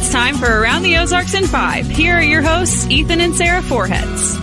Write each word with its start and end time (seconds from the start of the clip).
It's 0.00 0.10
time 0.10 0.34
for 0.36 0.62
Around 0.62 0.80
the 0.80 0.96
Ozarks 0.96 1.34
in 1.34 1.46
Five. 1.46 1.86
Here 1.86 2.14
are 2.16 2.22
your 2.22 2.40
hosts, 2.40 2.88
Ethan 2.88 3.20
and 3.20 3.36
Sarah 3.36 3.60
Forhetz. 3.60 4.34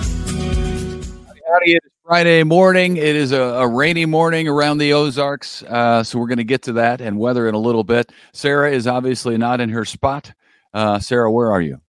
Howdy, 1.52 1.72
it 1.72 1.82
is 1.84 1.92
Friday 2.06 2.44
morning. 2.44 2.96
It 2.96 3.16
is 3.16 3.32
a, 3.32 3.42
a 3.42 3.68
rainy 3.68 4.06
morning 4.06 4.48
around 4.48 4.78
the 4.78 4.94
Ozarks, 4.94 5.64
uh, 5.64 6.04
so 6.04 6.20
we're 6.20 6.28
going 6.28 6.38
to 6.38 6.44
get 6.44 6.62
to 6.64 6.74
that 6.74 7.02
and 7.02 7.18
weather 7.18 7.50
in 7.50 7.56
a 7.56 7.60
little 7.60 7.84
bit. 7.84 8.12
Sarah 8.34 8.72
is 8.72 8.86
obviously 8.86 9.36
not 9.36 9.60
in 9.60 9.70
her 9.70 9.84
spot. 9.84 10.32
Uh, 10.76 11.00
Sarah, 11.00 11.32
where 11.32 11.52
are 11.52 11.62
you? 11.62 11.82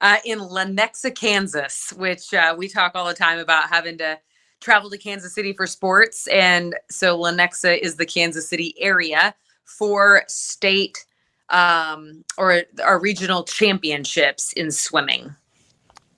Uh, 0.00 0.18
in 0.24 0.38
Lenexa, 0.38 1.12
Kansas, 1.12 1.92
which 1.96 2.32
uh, 2.32 2.54
we 2.56 2.68
talk 2.68 2.92
all 2.94 3.08
the 3.08 3.12
time 3.12 3.40
about 3.40 3.70
having 3.70 3.98
to 3.98 4.20
travel 4.60 4.88
to 4.88 4.98
Kansas 4.98 5.34
City 5.34 5.52
for 5.52 5.66
sports. 5.66 6.28
And 6.28 6.76
so 6.88 7.18
Lenexa 7.18 7.76
is 7.76 7.96
the 7.96 8.06
Kansas 8.06 8.48
City 8.48 8.72
area 8.78 9.34
for 9.64 10.22
state 10.28 11.04
um, 11.50 12.24
or 12.38 12.62
our 12.82 12.98
regional 12.98 13.44
championships 13.44 14.52
in 14.52 14.70
swimming. 14.70 15.34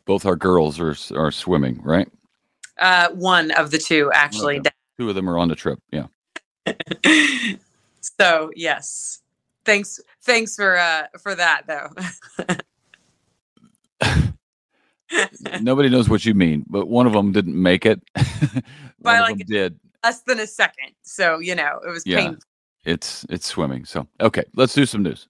Both 0.04 0.24
our 0.24 0.36
girls 0.36 0.78
are 0.78 0.96
are 1.14 1.30
swimming, 1.30 1.80
right? 1.82 2.08
Uh, 2.78 3.08
one 3.10 3.50
of 3.52 3.70
the 3.70 3.78
two, 3.78 4.10
actually. 4.12 4.60
Okay. 4.60 4.70
Two 4.98 5.08
of 5.08 5.14
them 5.14 5.28
are 5.28 5.38
on 5.38 5.48
the 5.48 5.56
trip. 5.56 5.80
Yeah. 5.90 6.06
so 8.00 8.50
yes, 8.54 9.20
thanks. 9.64 10.00
Thanks 10.22 10.56
for 10.56 10.76
uh, 10.78 11.06
for 11.20 11.34
that, 11.34 11.62
though. 11.66 11.90
Nobody 15.60 15.88
knows 15.88 16.08
what 16.08 16.24
you 16.24 16.34
mean, 16.34 16.64
but 16.68 16.86
one 16.86 17.06
of 17.06 17.12
them 17.12 17.32
didn't 17.32 17.60
make 17.60 17.86
it. 17.86 18.00
By 19.00 19.20
like 19.20 19.38
did 19.46 19.78
less 20.06 20.20
than 20.22 20.40
a 20.40 20.46
second. 20.46 20.92
So 21.02 21.38
you 21.38 21.54
know 21.54 21.80
it 21.86 21.90
was 21.90 22.06
yeah. 22.06 22.18
painful. 22.18 22.42
It's 22.86 23.26
it's 23.28 23.46
swimming. 23.46 23.84
So 23.84 24.06
okay, 24.20 24.44
let's 24.54 24.72
do 24.72 24.86
some 24.86 25.02
news. 25.02 25.28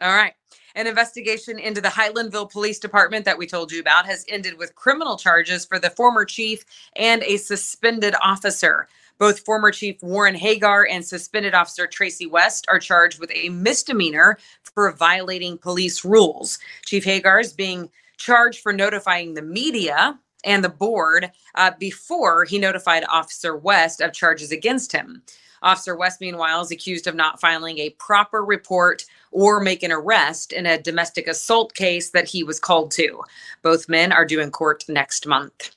All 0.00 0.14
right. 0.14 0.34
An 0.76 0.86
investigation 0.86 1.58
into 1.58 1.80
the 1.80 1.88
Highlandville 1.88 2.50
Police 2.50 2.78
Department 2.78 3.24
that 3.24 3.38
we 3.38 3.46
told 3.46 3.72
you 3.72 3.80
about 3.80 4.06
has 4.06 4.24
ended 4.28 4.56
with 4.56 4.76
criminal 4.76 5.16
charges 5.16 5.64
for 5.64 5.78
the 5.78 5.90
former 5.90 6.24
chief 6.24 6.64
and 6.94 7.22
a 7.24 7.38
suspended 7.38 8.14
officer. 8.22 8.86
Both 9.18 9.44
former 9.44 9.70
Chief 9.70 10.02
Warren 10.02 10.34
Hagar 10.34 10.86
and 10.86 11.04
suspended 11.04 11.54
officer 11.54 11.86
Tracy 11.86 12.26
West 12.26 12.66
are 12.68 12.78
charged 12.78 13.18
with 13.18 13.30
a 13.34 13.48
misdemeanor 13.48 14.38
for 14.62 14.92
violating 14.92 15.58
police 15.58 16.04
rules. 16.04 16.58
Chief 16.86 17.04
Hagar 17.04 17.40
is 17.40 17.52
being 17.52 17.90
charged 18.16 18.60
for 18.60 18.72
notifying 18.72 19.34
the 19.34 19.42
media 19.42 20.18
and 20.44 20.64
the 20.64 20.70
board 20.70 21.30
uh, 21.54 21.72
before 21.78 22.44
he 22.44 22.58
notified 22.58 23.04
Officer 23.10 23.56
West 23.56 24.00
of 24.00 24.12
charges 24.12 24.52
against 24.52 24.92
him. 24.92 25.22
Officer 25.62 25.96
West, 25.96 26.20
meanwhile, 26.20 26.60
is 26.62 26.70
accused 26.70 27.06
of 27.06 27.14
not 27.14 27.40
filing 27.40 27.78
a 27.78 27.90
proper 27.90 28.44
report 28.44 29.04
or 29.30 29.60
make 29.60 29.82
an 29.82 29.92
arrest 29.92 30.52
in 30.52 30.66
a 30.66 30.80
domestic 30.80 31.28
assault 31.28 31.74
case 31.74 32.10
that 32.10 32.28
he 32.28 32.42
was 32.42 32.58
called 32.58 32.90
to. 32.92 33.22
Both 33.62 33.88
men 33.88 34.12
are 34.12 34.24
due 34.24 34.40
in 34.40 34.50
court 34.50 34.84
next 34.88 35.26
month. 35.26 35.74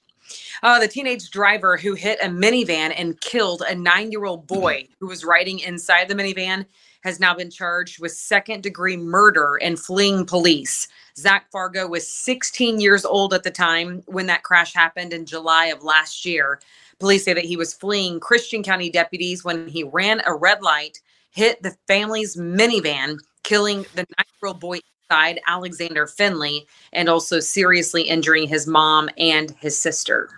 Uh, 0.63 0.79
the 0.79 0.87
teenage 0.87 1.29
driver 1.29 1.77
who 1.77 1.93
hit 1.93 2.19
a 2.23 2.27
minivan 2.27 2.93
and 2.95 3.19
killed 3.21 3.61
a 3.67 3.75
nine 3.75 4.11
year 4.11 4.25
old 4.25 4.47
boy 4.47 4.87
who 4.99 5.07
was 5.07 5.25
riding 5.25 5.59
inside 5.59 6.07
the 6.07 6.15
minivan 6.15 6.65
has 7.03 7.19
now 7.19 7.35
been 7.35 7.49
charged 7.49 7.99
with 7.99 8.13
second 8.13 8.63
degree 8.63 8.95
murder 8.95 9.59
and 9.61 9.77
fleeing 9.77 10.25
police. 10.25 10.87
Zach 11.17 11.49
Fargo 11.51 11.87
was 11.87 12.11
16 12.11 12.79
years 12.79 13.05
old 13.05 13.33
at 13.33 13.43
the 13.43 13.51
time 13.51 14.01
when 14.07 14.25
that 14.27 14.43
crash 14.43 14.73
happened 14.73 15.13
in 15.13 15.25
July 15.25 15.67
of 15.67 15.83
last 15.83 16.25
year. 16.25 16.59
Police 16.99 17.25
say 17.25 17.33
that 17.33 17.45
he 17.45 17.57
was 17.57 17.73
fleeing 17.73 18.19
Christian 18.19 18.63
County 18.63 18.89
deputies 18.89 19.43
when 19.43 19.67
he 19.67 19.83
ran 19.83 20.21
a 20.25 20.33
red 20.33 20.61
light, 20.61 21.01
hit 21.31 21.61
the 21.61 21.75
family's 21.87 22.35
minivan, 22.35 23.17
killing 23.43 23.85
the 23.95 24.05
nine 24.17 24.25
year 24.41 24.47
old 24.47 24.59
boy 24.59 24.79
inside, 25.09 25.39
Alexander 25.47 26.07
Finley, 26.07 26.65
and 26.91 27.09
also 27.09 27.39
seriously 27.39 28.03
injuring 28.03 28.47
his 28.47 28.65
mom 28.65 29.09
and 29.17 29.51
his 29.59 29.77
sister. 29.77 30.29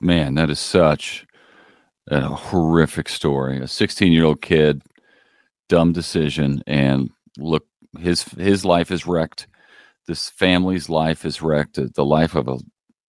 Man, 0.00 0.34
that 0.34 0.50
is 0.50 0.58
such 0.58 1.26
a 2.08 2.28
horrific 2.28 3.08
story. 3.08 3.60
A 3.60 3.68
16 3.68 4.12
year 4.12 4.24
old 4.24 4.42
kid, 4.42 4.82
dumb 5.68 5.92
decision, 5.92 6.62
and 6.66 7.10
look, 7.38 7.66
his 7.98 8.22
his 8.22 8.64
life 8.64 8.90
is 8.90 9.06
wrecked. 9.06 9.46
This 10.06 10.28
family's 10.30 10.88
life 10.88 11.24
is 11.24 11.40
wrecked. 11.40 11.78
The 11.94 12.04
life 12.04 12.34
of 12.34 12.48
a 12.48 12.58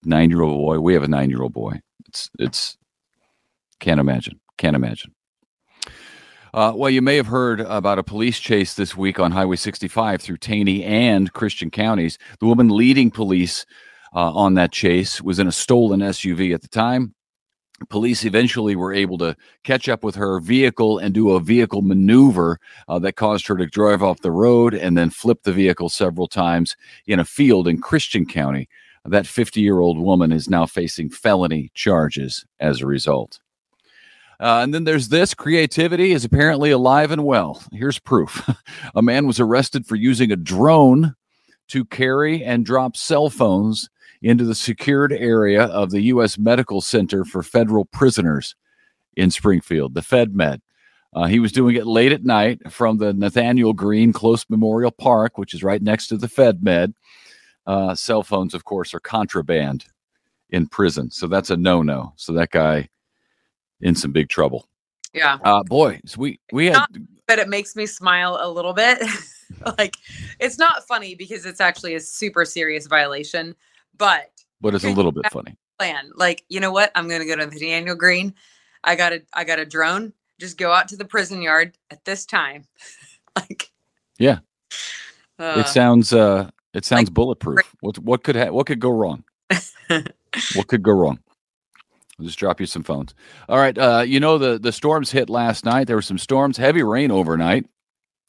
nine 0.03 0.29
year 0.29 0.41
old 0.41 0.57
boy. 0.57 0.79
We 0.79 0.93
have 0.93 1.03
a 1.03 1.07
nine 1.07 1.29
year 1.29 1.41
old 1.41 1.53
boy. 1.53 1.81
It's 2.07 2.29
it's 2.39 2.77
can't 3.79 3.99
imagine. 3.99 4.39
Can't 4.57 4.75
imagine. 4.75 5.13
Uh, 6.53 6.71
well, 6.73 6.89
you 6.89 7.01
may 7.01 7.17
have 7.17 7.27
heard 7.27 7.59
about 7.59 7.99
a 7.99 8.03
police 8.03 8.39
chase 8.39 8.75
this 8.75 8.95
week 8.95 9.19
on 9.19 9.33
Highway 9.33 9.57
65 9.57 10.21
through 10.21 10.37
Taney 10.37 10.85
and 10.85 11.33
Christian 11.33 11.69
counties. 11.69 12.17
The 12.39 12.45
woman 12.45 12.69
leading 12.69 13.11
police 13.11 13.65
uh, 14.15 14.31
on 14.31 14.53
that 14.53 14.71
chase 14.71 15.21
was 15.21 15.37
in 15.37 15.47
a 15.47 15.51
stolen 15.51 15.99
SUV 15.99 16.53
at 16.53 16.61
the 16.61 16.69
time. 16.69 17.14
Police 17.89 18.23
eventually 18.23 18.75
were 18.75 18.93
able 18.93 19.17
to 19.17 19.35
catch 19.63 19.89
up 19.89 20.03
with 20.03 20.15
her 20.15 20.39
vehicle 20.39 20.97
and 20.97 21.13
do 21.13 21.31
a 21.31 21.41
vehicle 21.41 21.81
maneuver 21.81 22.59
uh, 22.87 22.99
that 22.99 23.17
caused 23.17 23.47
her 23.47 23.57
to 23.57 23.65
drive 23.65 24.01
off 24.01 24.21
the 24.21 24.31
road 24.31 24.73
and 24.73 24.97
then 24.97 25.09
flip 25.09 25.43
the 25.43 25.51
vehicle 25.51 25.89
several 25.89 26.27
times 26.27 26.77
in 27.05 27.19
a 27.19 27.25
field 27.25 27.67
in 27.67 27.81
Christian 27.81 28.25
County. 28.25 28.69
That 29.03 29.27
50 29.27 29.61
year 29.61 29.79
old 29.79 29.99
woman 29.99 30.31
is 30.31 30.49
now 30.49 30.65
facing 30.65 31.09
felony 31.09 31.69
charges 31.73 32.45
as 32.59 32.81
a 32.81 32.87
result. 32.87 33.39
Uh, 34.39 34.61
and 34.63 34.73
then 34.73 34.83
there's 34.83 35.09
this 35.09 35.33
creativity 35.33 36.11
is 36.11 36.25
apparently 36.25 36.71
alive 36.71 37.11
and 37.11 37.23
well. 37.23 37.61
Here's 37.71 37.99
proof 37.99 38.49
a 38.95 39.01
man 39.01 39.27
was 39.27 39.39
arrested 39.39 39.85
for 39.85 39.95
using 39.95 40.31
a 40.31 40.35
drone 40.35 41.15
to 41.67 41.85
carry 41.85 42.43
and 42.43 42.65
drop 42.65 42.95
cell 42.95 43.29
phones 43.29 43.89
into 44.21 44.43
the 44.43 44.55
secured 44.55 45.13
area 45.13 45.63
of 45.63 45.91
the 45.91 46.01
U.S. 46.03 46.37
Medical 46.37 46.81
Center 46.81 47.25
for 47.25 47.43
Federal 47.43 47.85
Prisoners 47.85 48.55
in 49.15 49.31
Springfield, 49.31 49.93
the 49.93 50.01
FedMed. 50.01 50.61
Uh, 51.13 51.25
he 51.25 51.39
was 51.39 51.51
doing 51.51 51.75
it 51.75 51.87
late 51.87 52.11
at 52.11 52.25
night 52.25 52.59
from 52.71 52.97
the 52.97 53.13
Nathanael 53.13 53.71
Greene 53.71 54.11
Close 54.11 54.45
Memorial 54.49 54.91
Park, 54.91 55.37
which 55.37 55.53
is 55.53 55.63
right 55.63 55.81
next 55.81 56.07
to 56.07 56.17
the 56.17 56.27
FedMed. 56.27 56.93
Uh, 57.65 57.95
cell 57.95 58.21
phones, 58.21 58.53
of 58.53 58.65
course, 58.65 58.93
are 58.93 58.99
contraband 58.99 59.85
in 60.49 60.67
prison, 60.67 61.09
so 61.09 61.27
that's 61.27 61.49
a 61.49 61.57
no-no. 61.57 62.13
So 62.17 62.33
that 62.33 62.51
guy 62.51 62.89
in 63.81 63.95
some 63.95 64.11
big 64.11 64.29
trouble. 64.29 64.67
Yeah. 65.13 65.37
Uh, 65.43 65.63
boy, 65.63 66.01
we 66.17 66.39
we 66.51 66.67
had. 66.67 66.85
But 67.27 67.39
it 67.39 67.47
makes 67.47 67.75
me 67.75 67.85
smile 67.85 68.37
a 68.41 68.49
little 68.49 68.73
bit. 68.73 69.01
like 69.77 69.95
it's 70.39 70.59
not 70.59 70.85
funny 70.85 71.15
because 71.15 71.45
it's 71.45 71.61
actually 71.61 71.95
a 71.95 71.99
super 71.99 72.45
serious 72.45 72.87
violation, 72.87 73.55
but 73.97 74.31
but 74.61 74.75
it's 74.75 74.83
a 74.83 74.89
little 74.89 75.11
bit 75.11 75.25
funny. 75.31 75.55
Plan 75.79 76.11
like 76.15 76.43
you 76.49 76.59
know 76.59 76.71
what? 76.71 76.91
I'm 76.95 77.07
gonna 77.07 77.25
go 77.25 77.35
to 77.35 77.45
the 77.45 77.59
Daniel 77.59 77.95
Green. 77.95 78.33
I 78.83 78.95
got 78.95 79.13
a 79.13 79.21
I 79.33 79.43
got 79.43 79.59
a 79.59 79.65
drone. 79.65 80.13
Just 80.39 80.57
go 80.57 80.71
out 80.71 80.87
to 80.89 80.97
the 80.97 81.05
prison 81.05 81.41
yard 81.41 81.77
at 81.91 82.03
this 82.05 82.25
time. 82.25 82.65
like 83.35 83.71
yeah, 84.17 84.39
uh, 85.39 85.55
it 85.57 85.67
sounds 85.67 86.13
uh 86.13 86.49
it 86.73 86.85
sounds 86.85 87.09
like, 87.09 87.13
bulletproof. 87.13 87.59
What 87.81 87.99
what 87.99 88.23
could 88.23 88.35
ha- 88.35 88.51
what 88.51 88.67
could 88.67 88.79
go 88.79 88.91
wrong? 88.91 89.23
what 89.87 90.67
could 90.67 90.83
go 90.83 90.91
wrong? 90.91 91.19
I'll 92.17 92.25
just 92.25 92.39
drop 92.39 92.61
you 92.61 92.65
some 92.65 92.83
phones. 92.83 93.13
All 93.49 93.57
right. 93.57 93.77
Uh, 93.77 94.03
you 94.05 94.19
know 94.19 94.37
the 94.37 94.57
the 94.57 94.71
storms 94.71 95.11
hit 95.11 95.29
last 95.29 95.65
night. 95.65 95.87
There 95.87 95.97
were 95.97 96.01
some 96.01 96.17
storms, 96.17 96.57
heavy 96.57 96.83
rain 96.83 97.11
overnight 97.11 97.65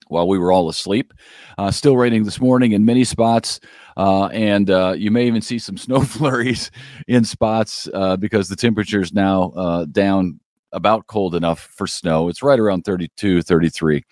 while 0.08 0.28
we 0.28 0.38
were 0.38 0.52
all 0.52 0.68
asleep. 0.68 1.12
Uh, 1.58 1.70
still 1.70 1.96
raining 1.96 2.24
this 2.24 2.40
morning 2.40 2.72
in 2.72 2.84
many 2.84 3.04
spots, 3.04 3.60
uh, 3.96 4.26
and 4.26 4.70
uh, 4.70 4.94
you 4.96 5.10
may 5.10 5.26
even 5.26 5.42
see 5.42 5.58
some 5.58 5.76
snow 5.76 6.00
flurries 6.00 6.70
in 7.08 7.24
spots 7.24 7.88
uh, 7.94 8.16
because 8.16 8.48
the 8.48 8.56
temperature 8.56 9.00
is 9.00 9.12
now 9.12 9.50
uh, 9.56 9.84
down 9.86 10.40
about 10.72 11.06
cold 11.06 11.34
enough 11.34 11.60
for 11.60 11.86
snow. 11.86 12.28
It's 12.28 12.42
right 12.42 12.58
around 12.58 12.82
32, 12.82 13.42
33, 13.42 14.04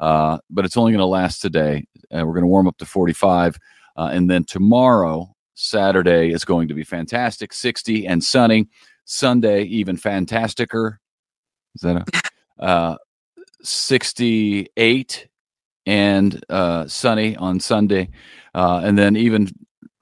uh, 0.00 0.38
but 0.48 0.64
it's 0.64 0.76
only 0.76 0.92
going 0.92 1.00
to 1.00 1.06
last 1.06 1.40
today. 1.40 1.84
And 2.10 2.26
we're 2.26 2.34
going 2.34 2.44
to 2.44 2.48
warm 2.48 2.66
up 2.66 2.78
to 2.78 2.86
45, 2.86 3.58
and 3.96 4.30
then 4.30 4.44
tomorrow, 4.44 5.34
Saturday, 5.54 6.32
is 6.32 6.44
going 6.44 6.68
to 6.68 6.74
be 6.74 6.84
fantastic, 6.84 7.52
60 7.52 8.06
and 8.06 8.24
sunny. 8.24 8.66
Sunday 9.10 9.64
even 9.64 9.96
fantasticer. 9.96 11.00
Is 11.74 11.82
that 11.82 12.08
a 12.60 12.62
uh, 12.62 12.96
68 13.62 15.28
and 15.90 16.44
uh, 16.48 16.86
sunny 16.86 17.34
on 17.34 17.58
Sunday, 17.58 18.10
uh, 18.54 18.80
and 18.84 18.96
then 18.96 19.16
even 19.16 19.50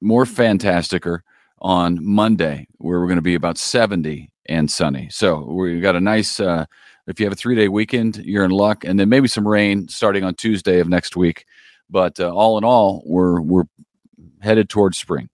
more 0.03 0.27
fantasticer 0.27 1.25
on 1.61 2.05
Monday, 2.05 2.69
where 2.77 3.01
we're 3.01 3.07
going 3.07 3.17
to 3.17 3.23
be 3.23 3.35
about 3.35 3.57
70 3.57 4.31
and 4.51 4.71
sunny. 4.71 5.09
So 5.11 5.45
we've 5.45 5.81
got 5.81 5.97
a 5.97 6.01
nice. 6.01 6.41
Uh, 6.41 6.67
if 7.07 7.19
you 7.19 7.25
have 7.25 7.33
a 7.33 7.37
three 7.37 7.57
day 7.57 7.69
weekend, 7.69 8.19
you're 8.19 8.45
in 8.45 8.51
luck, 8.51 8.85
and 8.85 9.01
then 9.01 9.09
maybe 9.09 9.29
some 9.29 9.49
rain 9.49 9.89
starting 9.89 10.25
on 10.25 10.35
Tuesday 10.35 10.79
of 10.79 10.91
next 10.91 11.17
week. 11.17 11.47
But 11.89 12.21
uh, 12.21 12.31
all 12.35 12.59
in 12.59 12.65
all, 12.65 13.03
we're 13.07 13.41
we're 13.41 13.65
headed 14.41 14.69
towards 14.69 14.99
spring. 14.99 15.31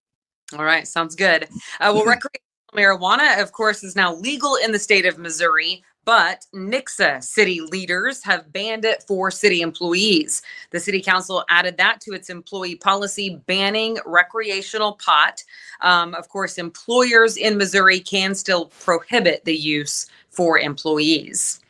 All 0.57 0.65
right, 0.65 0.87
sounds 0.87 1.17
good. 1.17 1.49
Uh, 1.81 1.91
well, 1.93 2.05
recreational 2.07 2.39
marijuana, 2.77 3.43
of 3.43 3.51
course, 3.51 3.83
is 3.83 3.97
now 3.97 4.15
legal 4.15 4.55
in 4.55 4.71
the 4.71 4.79
state 4.79 5.05
of 5.05 5.19
Missouri, 5.19 5.83
but 6.05 6.47
Nixa 6.55 7.23
city 7.23 7.61
leaders 7.61 8.23
have 8.25 8.53
banned 8.53 8.85
it 8.85 9.03
for 9.03 9.31
city 9.31 9.63
employees. 9.63 10.43
The 10.71 10.81
city 10.81 11.01
council 11.01 11.45
added 11.49 11.77
that 11.79 12.01
to 12.03 12.13
its 12.13 12.31
employee 12.31 12.77
policy 12.77 13.41
banning 13.47 13.99
recreational 14.07 14.95
pot. 14.95 15.43
Um, 15.81 16.15
of 16.15 16.29
course, 16.29 16.59
employers 16.59 17.37
in 17.37 17.57
Missouri 17.57 18.01
can 18.01 18.35
still 18.35 18.67
prohibit 18.67 19.45
the 19.45 19.57
use 19.57 20.07
for 20.31 20.59
employees. 20.59 21.61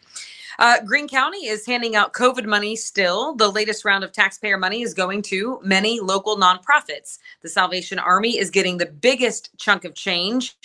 Uh, 0.58 0.80
Greene 0.84 1.08
County 1.08 1.46
is 1.46 1.66
handing 1.66 1.96
out 1.96 2.12
COVID 2.12 2.46
money 2.46 2.76
still. 2.76 3.34
The 3.34 3.50
latest 3.50 3.84
round 3.84 4.04
of 4.04 4.12
taxpayer 4.12 4.56
money 4.56 4.82
is 4.82 4.94
going 4.94 5.22
to 5.22 5.60
many 5.62 6.00
local 6.00 6.36
nonprofits. 6.36 7.18
The 7.42 7.48
Salvation 7.48 7.98
Army 7.98 8.38
is 8.38 8.50
getting 8.50 8.78
the 8.78 8.86
biggest 8.86 9.50
chunk 9.58 9.84
of 9.84 9.94
change. 9.94 10.56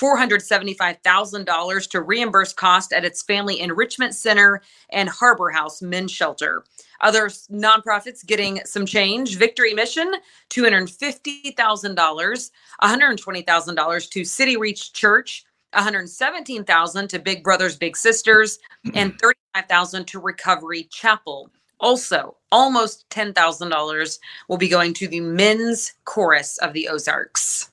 $475,000 0.00 1.90
to 1.90 2.02
reimburse 2.02 2.52
cost 2.52 2.92
at 2.92 3.04
its 3.04 3.22
Family 3.22 3.60
Enrichment 3.60 4.14
Center 4.14 4.60
and 4.90 5.08
Harbor 5.08 5.50
House 5.50 5.82
Men's 5.82 6.10
Shelter. 6.10 6.64
Other 7.00 7.28
nonprofits 7.28 8.26
getting 8.26 8.60
some 8.64 8.86
change 8.86 9.36
Victory 9.36 9.74
Mission, 9.74 10.12
$250,000, 10.50 12.50
$120,000 12.82 14.10
to 14.10 14.24
City 14.24 14.56
Reach 14.56 14.92
Church, 14.92 15.44
117,000 15.72 17.08
to 17.08 17.18
Big 17.18 17.42
Brothers 17.42 17.76
Big 17.76 17.96
Sisters 17.96 18.58
and 18.94 19.18
35,000 19.20 20.06
to 20.06 20.20
Recovery 20.20 20.84
Chapel. 20.84 21.50
Also, 21.80 22.36
almost 22.52 23.08
$10,000 23.10 24.18
will 24.48 24.56
be 24.56 24.68
going 24.68 24.94
to 24.94 25.08
the 25.08 25.20
men's 25.20 25.94
chorus 26.04 26.56
of 26.58 26.72
the 26.72 26.88
Ozarks. 26.88 27.70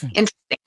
Hmm. 0.00 0.08
Interesting. 0.14 0.63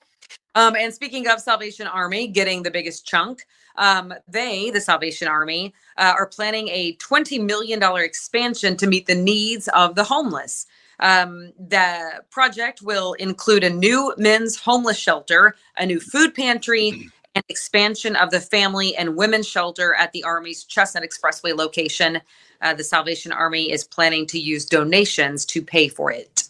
Um, 0.58 0.74
and 0.74 0.92
speaking 0.92 1.28
of 1.28 1.38
Salvation 1.38 1.86
Army 1.86 2.26
getting 2.26 2.64
the 2.64 2.70
biggest 2.72 3.06
chunk, 3.06 3.46
um, 3.76 4.12
they, 4.26 4.70
the 4.70 4.80
Salvation 4.80 5.28
Army, 5.28 5.72
uh, 5.96 6.14
are 6.18 6.26
planning 6.26 6.66
a 6.70 6.96
$20 6.96 7.40
million 7.46 7.80
expansion 7.98 8.76
to 8.78 8.88
meet 8.88 9.06
the 9.06 9.14
needs 9.14 9.68
of 9.68 9.94
the 9.94 10.02
homeless. 10.02 10.66
Um, 10.98 11.52
the 11.60 12.24
project 12.30 12.82
will 12.82 13.12
include 13.20 13.62
a 13.62 13.70
new 13.70 14.12
men's 14.18 14.56
homeless 14.56 14.98
shelter, 14.98 15.54
a 15.76 15.86
new 15.86 16.00
food 16.00 16.34
pantry, 16.34 17.08
and 17.36 17.44
expansion 17.48 18.16
of 18.16 18.32
the 18.32 18.40
family 18.40 18.96
and 18.96 19.14
women's 19.14 19.46
shelter 19.46 19.94
at 19.94 20.10
the 20.10 20.24
Army's 20.24 20.64
Chestnut 20.64 21.04
Expressway 21.04 21.56
location. 21.56 22.20
Uh, 22.62 22.74
the 22.74 22.82
Salvation 22.82 23.30
Army 23.30 23.70
is 23.70 23.84
planning 23.84 24.26
to 24.26 24.40
use 24.40 24.64
donations 24.64 25.44
to 25.44 25.62
pay 25.62 25.86
for 25.86 26.10
it. 26.10 26.47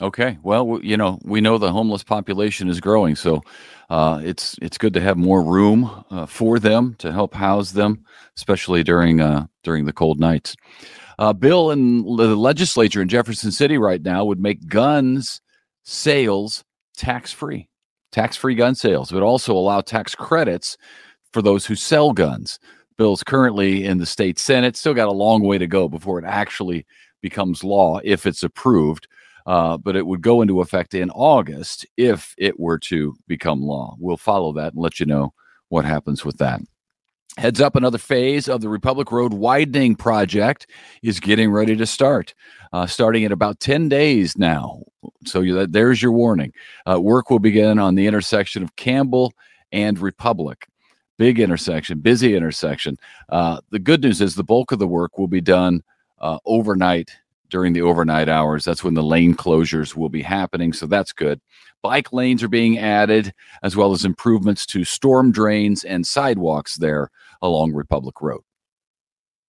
Okay. 0.00 0.38
Well, 0.42 0.78
you 0.82 0.96
know, 0.96 1.18
we 1.24 1.40
know 1.40 1.58
the 1.58 1.72
homeless 1.72 2.04
population 2.04 2.68
is 2.68 2.80
growing, 2.80 3.16
so 3.16 3.42
uh, 3.88 4.20
it's 4.22 4.56
it's 4.60 4.78
good 4.78 4.92
to 4.94 5.00
have 5.00 5.16
more 5.16 5.42
room 5.42 6.04
uh, 6.10 6.26
for 6.26 6.58
them 6.58 6.96
to 6.98 7.12
help 7.12 7.34
house 7.34 7.72
them, 7.72 8.04
especially 8.36 8.82
during 8.82 9.20
uh, 9.20 9.46
during 9.62 9.86
the 9.86 9.92
cold 9.92 10.20
nights. 10.20 10.54
A 11.18 11.32
bill 11.32 11.70
in 11.70 12.04
the 12.16 12.36
legislature 12.36 13.00
in 13.00 13.08
Jefferson 13.08 13.50
City 13.50 13.78
right 13.78 14.02
now 14.02 14.24
would 14.24 14.40
make 14.40 14.68
guns 14.68 15.40
sales 15.82 16.62
tax 16.96 17.32
free, 17.32 17.68
tax 18.12 18.36
free 18.36 18.54
gun 18.54 18.74
sales, 18.74 19.10
but 19.10 19.22
also 19.22 19.54
allow 19.54 19.80
tax 19.80 20.14
credits 20.14 20.76
for 21.32 21.40
those 21.40 21.64
who 21.64 21.74
sell 21.74 22.12
guns. 22.12 22.58
Bill's 22.98 23.22
currently 23.22 23.84
in 23.84 23.98
the 23.98 24.06
state 24.06 24.38
Senate, 24.38 24.76
still 24.76 24.94
got 24.94 25.08
a 25.08 25.12
long 25.12 25.42
way 25.42 25.58
to 25.58 25.66
go 25.66 25.88
before 25.88 26.18
it 26.18 26.24
actually 26.26 26.84
becomes 27.22 27.64
law 27.64 28.00
if 28.04 28.26
it's 28.26 28.42
approved. 28.42 29.06
Uh, 29.46 29.76
but 29.76 29.94
it 29.94 30.06
would 30.06 30.22
go 30.22 30.42
into 30.42 30.60
effect 30.60 30.92
in 30.92 31.10
August 31.10 31.86
if 31.96 32.34
it 32.36 32.58
were 32.58 32.78
to 32.78 33.14
become 33.28 33.62
law. 33.62 33.94
We'll 33.98 34.16
follow 34.16 34.52
that 34.54 34.72
and 34.72 34.82
let 34.82 34.98
you 34.98 35.06
know 35.06 35.32
what 35.68 35.84
happens 35.84 36.24
with 36.24 36.38
that. 36.38 36.60
Heads 37.36 37.60
up, 37.60 37.76
another 37.76 37.98
phase 37.98 38.48
of 38.48 38.62
the 38.62 38.68
Republic 38.70 39.12
Road 39.12 39.34
widening 39.34 39.94
project 39.94 40.68
is 41.02 41.20
getting 41.20 41.50
ready 41.50 41.76
to 41.76 41.84
start, 41.84 42.34
uh, 42.72 42.86
starting 42.86 43.24
in 43.24 43.32
about 43.32 43.60
10 43.60 43.90
days 43.90 44.38
now. 44.38 44.82
So 45.26 45.42
you, 45.42 45.66
there's 45.66 46.00
your 46.00 46.12
warning. 46.12 46.52
Uh, 46.90 46.98
work 46.98 47.28
will 47.28 47.38
begin 47.38 47.78
on 47.78 47.94
the 47.94 48.06
intersection 48.06 48.62
of 48.62 48.74
Campbell 48.76 49.34
and 49.70 49.98
Republic. 49.98 50.66
Big 51.18 51.38
intersection, 51.38 52.00
busy 52.00 52.34
intersection. 52.34 52.96
Uh, 53.28 53.60
the 53.70 53.78
good 53.78 54.02
news 54.02 54.22
is 54.22 54.34
the 54.34 54.42
bulk 54.42 54.72
of 54.72 54.78
the 54.78 54.88
work 54.88 55.18
will 55.18 55.28
be 55.28 55.42
done 55.42 55.82
uh, 56.20 56.38
overnight 56.46 57.16
during 57.48 57.72
the 57.72 57.82
overnight 57.82 58.28
hours. 58.28 58.64
That's 58.64 58.84
when 58.84 58.94
the 58.94 59.02
lane 59.02 59.34
closures 59.34 59.94
will 59.94 60.08
be 60.08 60.22
happening. 60.22 60.72
So 60.72 60.86
that's 60.86 61.12
good. 61.12 61.40
Bike 61.82 62.12
lanes 62.12 62.42
are 62.42 62.48
being 62.48 62.78
added, 62.78 63.32
as 63.62 63.76
well 63.76 63.92
as 63.92 64.04
improvements 64.04 64.66
to 64.66 64.84
storm 64.84 65.30
drains 65.30 65.84
and 65.84 66.06
sidewalks 66.06 66.76
there 66.76 67.10
along 67.42 67.72
Republic 67.72 68.20
Road. 68.20 68.42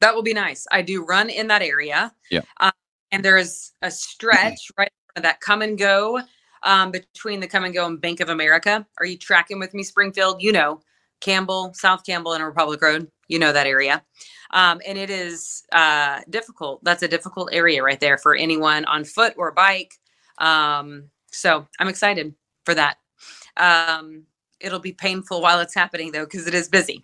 That 0.02 0.14
will 0.14 0.24
be 0.24 0.34
nice. 0.34 0.68
I 0.72 0.84
do 0.84 1.04
run 1.04 1.30
in 1.30 1.48
that 1.48 1.62
area. 1.62 2.14
Yeah. 2.30 2.42
Um, 2.60 2.72
and 3.12 3.26
there 3.26 3.38
is 3.38 3.72
a 3.82 3.90
stretch 3.90 4.72
right 4.78 4.92
that 5.16 5.42
Kum 5.42 5.76
& 5.76 5.78
Go 5.78 6.22
um, 6.64 6.92
between 6.92 7.40
the 7.40 7.48
Kum 7.48 7.72
& 7.72 7.74
Go 7.74 7.88
and 7.88 8.00
Bank 8.00 8.20
of 8.20 8.30
America. 8.30 8.86
Are 9.00 9.06
you 9.06 9.18
tracking 9.18 9.60
with 9.60 9.74
me, 9.74 9.84
Springfield? 9.84 10.42
You 10.42 10.52
know, 10.52 10.82
Campbell, 11.22 11.72
South 11.74 12.06
Campbell, 12.06 12.34
and 12.34 12.44
Republic 12.44 12.82
Road. 12.82 13.10
You 13.28 13.40
know 13.40 13.52
that 13.52 13.68
area. 13.68 14.04
Um, 14.52 14.80
and 14.88 14.98
it 14.98 15.10
is 15.10 15.64
uh, 15.72 16.22
difficult. 16.30 16.84
That's 16.84 17.04
a 17.04 17.08
difficult 17.08 17.50
area 17.52 17.84
right 17.84 18.00
there 18.00 18.18
for 18.18 18.36
anyone 18.36 18.86
on 18.86 19.04
foot 19.04 19.34
or 19.38 19.52
bike. 19.52 19.94
Um, 20.38 21.10
so 21.32 21.68
I'm 21.80 21.90
excited 21.90 22.34
for 22.66 22.74
that. 22.74 22.98
Um, 23.58 24.24
it'll 24.60 24.80
be 24.80 24.94
painful 24.94 25.42
while 25.42 25.60
it's 25.60 25.76
happening 25.76 26.12
though, 26.12 26.26
because 26.26 26.48
it 26.48 26.54
is 26.54 26.70
busy. 26.70 27.04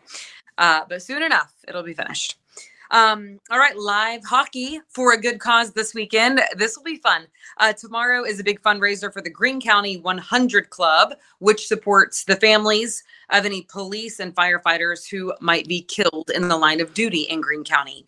Uh, 0.57 0.81
but 0.87 1.01
soon 1.01 1.23
enough, 1.23 1.53
it'll 1.67 1.83
be 1.83 1.93
finished. 1.93 2.37
Um, 2.93 3.39
all 3.49 3.57
right, 3.57 3.75
live 3.75 4.23
hockey 4.23 4.79
for 4.87 5.13
a 5.13 5.19
good 5.19 5.39
cause 5.39 5.73
this 5.73 5.95
weekend. 5.95 6.39
This 6.55 6.77
will 6.77 6.83
be 6.83 6.97
fun. 6.97 7.25
Uh, 7.57 7.73
tomorrow 7.73 8.23
is 8.23 8.39
a 8.39 8.43
big 8.43 8.61
fundraiser 8.61 9.11
for 9.11 9.19
the 9.19 9.31
Greene 9.31 9.59
County 9.59 9.97
100 9.97 10.69
Club, 10.69 11.15
which 11.39 11.65
supports 11.67 12.23
the 12.23 12.35
families 12.35 13.03
of 13.31 13.47
any 13.47 13.63
police 13.63 14.19
and 14.19 14.35
firefighters 14.35 15.09
who 15.09 15.33
might 15.41 15.67
be 15.67 15.81
killed 15.81 16.29
in 16.35 16.47
the 16.47 16.55
line 16.55 16.79
of 16.79 16.93
duty 16.93 17.21
in 17.21 17.41
Greene 17.41 17.63
County. 17.63 18.05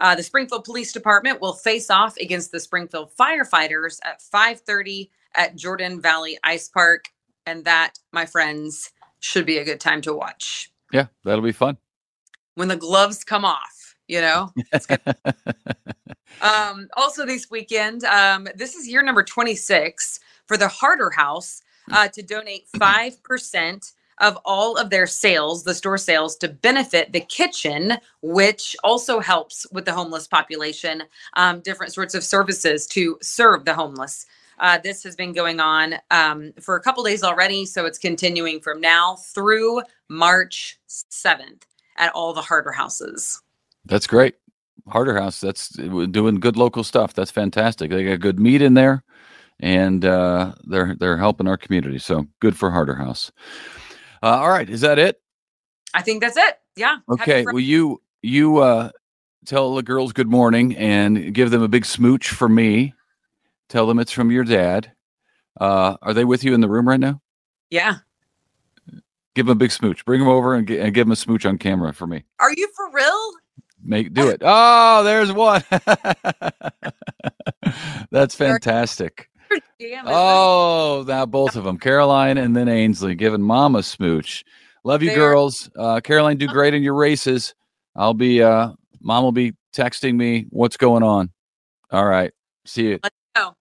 Uh, 0.00 0.16
the 0.16 0.22
Springfield 0.24 0.64
Police 0.64 0.92
Department 0.92 1.40
will 1.40 1.54
face 1.54 1.88
off 1.88 2.16
against 2.16 2.50
the 2.50 2.58
Springfield 2.58 3.12
firefighters 3.16 4.00
at 4.04 4.20
5:30 4.20 5.10
at 5.36 5.54
Jordan 5.54 6.00
Valley 6.00 6.40
Ice 6.42 6.68
Park, 6.68 7.12
and 7.46 7.64
that, 7.66 8.00
my 8.12 8.26
friends, 8.26 8.90
should 9.20 9.46
be 9.46 9.58
a 9.58 9.64
good 9.64 9.78
time 9.78 10.00
to 10.00 10.12
watch. 10.12 10.72
Yeah, 10.92 11.06
that'll 11.22 11.40
be 11.40 11.52
fun. 11.52 11.78
When 12.56 12.66
the 12.66 12.76
gloves 12.76 13.22
come 13.22 13.44
off, 13.44 13.73
you 14.08 14.20
know. 14.20 14.52
um, 16.42 16.88
also, 16.96 17.24
this 17.26 17.50
weekend, 17.50 18.04
um, 18.04 18.48
this 18.54 18.74
is 18.74 18.88
year 18.88 19.02
number 19.02 19.22
26 19.22 20.20
for 20.46 20.56
the 20.56 20.68
Harter 20.68 21.10
House 21.10 21.62
uh, 21.92 22.08
to 22.08 22.22
donate 22.22 22.66
5% 22.76 23.92
of 24.18 24.38
all 24.44 24.76
of 24.76 24.90
their 24.90 25.06
sales, 25.06 25.64
the 25.64 25.74
store 25.74 25.98
sales, 25.98 26.36
to 26.36 26.48
benefit 26.48 27.12
the 27.12 27.20
kitchen, 27.20 27.94
which 28.22 28.76
also 28.84 29.18
helps 29.20 29.66
with 29.72 29.84
the 29.84 29.92
homeless 29.92 30.26
population, 30.26 31.02
um, 31.34 31.60
different 31.60 31.92
sorts 31.92 32.14
of 32.14 32.22
services 32.22 32.86
to 32.86 33.18
serve 33.20 33.64
the 33.64 33.74
homeless. 33.74 34.26
Uh, 34.60 34.78
this 34.78 35.02
has 35.02 35.16
been 35.16 35.32
going 35.32 35.58
on 35.58 35.96
um, 36.12 36.52
for 36.60 36.76
a 36.76 36.80
couple 36.80 37.02
days 37.02 37.24
already, 37.24 37.66
so 37.66 37.86
it's 37.86 37.98
continuing 37.98 38.60
from 38.60 38.80
now 38.80 39.16
through 39.16 39.82
March 40.08 40.78
7th 40.88 41.62
at 41.96 42.12
all 42.12 42.32
the 42.32 42.40
Harter 42.40 42.72
houses. 42.72 43.42
That's 43.86 44.06
great. 44.06 44.34
Harter 44.88 45.18
House, 45.18 45.40
that's 45.40 45.68
doing 45.68 46.40
good 46.40 46.56
local 46.56 46.84
stuff. 46.84 47.14
That's 47.14 47.30
fantastic. 47.30 47.90
They 47.90 48.04
got 48.04 48.20
good 48.20 48.38
meat 48.38 48.60
in 48.60 48.74
there, 48.74 49.02
and 49.60 50.04
uh, 50.04 50.54
they're 50.64 50.94
they're 50.98 51.16
helping 51.16 51.48
our 51.48 51.56
community. 51.56 51.98
So 51.98 52.26
good 52.40 52.56
for 52.56 52.70
Harter 52.70 52.94
House. 52.94 53.32
Uh, 54.22 54.40
all 54.40 54.50
right, 54.50 54.68
is 54.68 54.82
that 54.82 54.98
it? 54.98 55.20
I 55.94 56.02
think 56.02 56.20
that's 56.22 56.36
it. 56.36 56.58
Yeah. 56.76 56.98
Okay. 57.08 57.44
Well, 57.44 57.60
you 57.60 58.02
you 58.22 58.58
uh, 58.58 58.90
tell 59.46 59.74
the 59.74 59.82
girls 59.82 60.12
good 60.12 60.28
morning 60.28 60.76
and 60.76 61.32
give 61.32 61.50
them 61.50 61.62
a 61.62 61.68
big 61.68 61.86
smooch 61.86 62.28
for 62.28 62.48
me? 62.48 62.94
Tell 63.68 63.86
them 63.86 63.98
it's 63.98 64.12
from 64.12 64.30
your 64.30 64.44
dad. 64.44 64.92
Uh, 65.58 65.96
are 66.02 66.12
they 66.12 66.24
with 66.24 66.44
you 66.44 66.52
in 66.52 66.60
the 66.60 66.68
room 66.68 66.88
right 66.88 67.00
now? 67.00 67.20
Yeah. 67.70 67.96
Give 69.34 69.46
them 69.46 69.56
a 69.56 69.58
big 69.58 69.72
smooch. 69.72 70.04
Bring 70.04 70.20
them 70.20 70.28
over 70.28 70.54
and, 70.54 70.66
g- 70.68 70.78
and 70.78 70.94
give 70.94 71.06
them 71.06 71.12
a 71.12 71.16
smooch 71.16 71.46
on 71.46 71.58
camera 71.58 71.92
for 71.92 72.06
me. 72.06 72.24
Are 72.38 72.52
you 72.52 72.68
for 72.76 72.90
real? 72.92 73.32
Make 73.84 74.14
do 74.14 74.28
it. 74.28 74.40
Oh, 74.44 75.04
there's 75.04 75.30
one. 75.32 75.62
That's 78.10 78.34
fantastic. 78.34 79.28
Oh, 80.06 81.04
now 81.06 81.26
both 81.26 81.56
of 81.56 81.64
them, 81.64 81.78
Caroline 81.78 82.38
and 82.38 82.56
then 82.56 82.68
Ainsley, 82.68 83.14
giving 83.14 83.42
mom 83.42 83.76
a 83.76 83.82
smooch. 83.82 84.44
Love 84.84 85.02
you, 85.02 85.10
They're- 85.10 85.18
girls. 85.18 85.70
Uh, 85.76 86.00
Caroline, 86.00 86.36
do 86.38 86.46
great 86.46 86.74
in 86.74 86.82
your 86.82 86.94
races. 86.94 87.54
I'll 87.96 88.14
be. 88.14 88.42
Uh, 88.42 88.72
mom 89.00 89.22
will 89.24 89.32
be 89.32 89.52
texting 89.74 90.14
me 90.14 90.46
what's 90.50 90.76
going 90.76 91.02
on. 91.02 91.30
All 91.90 92.06
right. 92.06 92.32
See 92.64 92.88
you. 92.88 92.98
have 93.04 93.12
All 93.36 93.54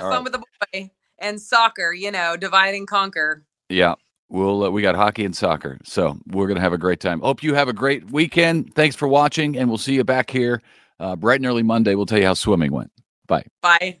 fun 0.00 0.10
right. 0.10 0.22
with 0.24 0.32
the 0.32 0.38
boy 0.38 0.90
and 1.18 1.40
soccer, 1.40 1.92
you 1.92 2.10
know, 2.10 2.36
divide 2.36 2.74
and 2.74 2.86
conquer. 2.88 3.44
Yeah. 3.68 3.94
We'll 4.34 4.64
uh, 4.64 4.70
we 4.70 4.82
got 4.82 4.94
hockey 4.94 5.24
and 5.24 5.34
soccer, 5.34 5.78
so 5.84 6.18
we're 6.26 6.48
gonna 6.48 6.60
have 6.60 6.72
a 6.72 6.78
great 6.78 7.00
time. 7.00 7.20
Hope 7.20 7.42
you 7.42 7.54
have 7.54 7.68
a 7.68 7.72
great 7.72 8.10
weekend. 8.10 8.74
Thanks 8.74 8.96
for 8.96 9.08
watching, 9.08 9.56
and 9.56 9.68
we'll 9.68 9.78
see 9.78 9.94
you 9.94 10.04
back 10.04 10.30
here 10.30 10.60
uh, 11.00 11.16
bright 11.16 11.40
and 11.40 11.46
early 11.46 11.62
Monday. 11.62 11.94
We'll 11.94 12.06
tell 12.06 12.18
you 12.18 12.26
how 12.26 12.34
swimming 12.34 12.72
went. 12.72 12.90
Bye. 13.26 13.46
Bye. 13.62 14.00